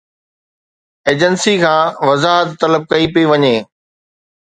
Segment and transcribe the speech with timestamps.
[1.07, 3.55] Agency کان وضاحت طلب ڪئي پئي وڃي.